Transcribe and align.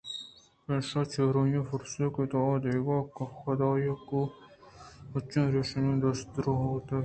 پمیشا 0.63 1.01
چرآئی 1.13 1.57
ءَ 1.59 1.67
پُرسیتے 1.69 2.05
کہ 2.13 2.23
تو 2.31 2.37
آ 2.49 2.51
دگہ 2.63 2.97
حُداہاں 3.39 3.97
گوں 4.09 4.27
پچیں 5.11 5.47
پیشانی 5.53 5.91
ءَ 5.97 6.01
دست 6.03 6.27
ءُ 6.33 6.33
درٛوہ 6.33 6.55
بُوتے 6.71 6.97